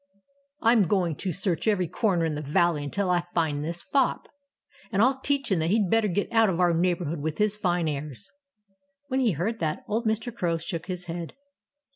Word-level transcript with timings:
"I'm 0.61 0.87
going 0.87 1.15
to 1.17 1.31
search 1.31 1.67
every 1.67 1.87
corner 1.87 2.25
in 2.25 2.33
the 2.33 2.41
valley 2.41 2.83
until 2.83 3.11
I 3.11 3.21
find 3.35 3.63
this 3.63 3.83
fop. 3.83 4.27
And 4.91 4.99
I'll 4.99 5.19
teach 5.19 5.51
him 5.51 5.59
that 5.59 5.69
he'd 5.69 5.91
better 5.91 6.07
get 6.07 6.31
out 6.33 6.49
of 6.49 6.59
our 6.59 6.73
neighborhood 6.73 7.19
with 7.19 7.37
his 7.37 7.55
fine 7.55 7.87
airs." 7.87 8.27
When 9.09 9.19
he 9.19 9.33
heard 9.33 9.59
that, 9.59 9.83
old 9.87 10.07
Mr. 10.07 10.33
Crow 10.35 10.57
shook 10.57 10.87
his 10.87 11.05
head. 11.05 11.33